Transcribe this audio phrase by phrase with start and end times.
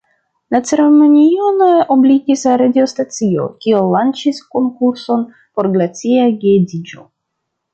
[0.53, 1.59] La ceremonion
[1.95, 7.07] ebligis radiostacio, kiu lanĉis konkurson por glacia geedziĝo.